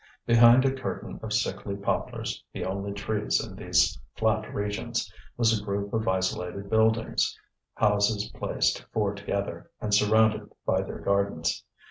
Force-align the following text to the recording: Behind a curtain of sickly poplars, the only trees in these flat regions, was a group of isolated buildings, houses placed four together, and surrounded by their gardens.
Behind 0.25 0.65
a 0.65 0.71
curtain 0.71 1.19
of 1.21 1.31
sickly 1.31 1.75
poplars, 1.75 2.43
the 2.53 2.65
only 2.65 2.91
trees 2.91 3.39
in 3.39 3.55
these 3.55 3.99
flat 4.15 4.51
regions, 4.51 5.13
was 5.37 5.55
a 5.55 5.63
group 5.63 5.93
of 5.93 6.07
isolated 6.07 6.71
buildings, 6.71 7.37
houses 7.75 8.31
placed 8.33 8.81
four 8.91 9.13
together, 9.13 9.69
and 9.79 9.93
surrounded 9.93 10.51
by 10.65 10.81
their 10.81 10.97
gardens. 11.01 11.63